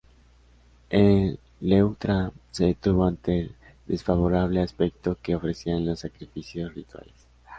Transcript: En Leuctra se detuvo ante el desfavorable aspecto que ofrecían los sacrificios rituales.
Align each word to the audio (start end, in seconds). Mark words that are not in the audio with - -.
En 0.89 1.37
Leuctra 1.59 2.31
se 2.49 2.65
detuvo 2.65 3.05
ante 3.05 3.41
el 3.41 3.55
desfavorable 3.85 4.61
aspecto 4.61 5.15
que 5.21 5.35
ofrecían 5.35 5.85
los 5.85 5.99
sacrificios 5.99 6.73
rituales. 6.73 7.27